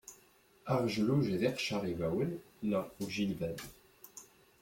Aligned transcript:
Aɣedluj 0.71 1.27
d 1.39 1.41
iqcer 1.49 1.83
ibawen 1.91 2.31
neɣ 2.69 2.83
ujilban. 3.03 3.57